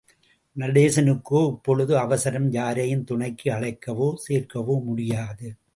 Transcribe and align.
நடேசனுக்கோ 0.55 1.51
இப்பொழுது 1.51 1.97
அவசரம், 1.97 2.51
யாரையும் 2.51 3.03
துணைக்கு 3.03 3.51
அழைக்கவோ, 3.51 4.15
சேர்க்கவோ 4.29 4.83
முடியாது. 4.83 5.55